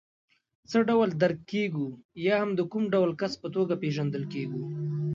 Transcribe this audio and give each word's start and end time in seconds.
څه 0.69 0.77
ډول 0.89 1.09
درک 1.21 1.39
کېږو 1.51 1.87
یا 2.25 2.35
هم 2.41 2.51
د 2.55 2.61
کوم 2.71 2.83
ډول 2.93 3.11
کس 3.21 3.33
په 3.41 3.47
توګه 3.55 3.73
پېژندل 3.83 4.23
کېږو. 4.33 4.61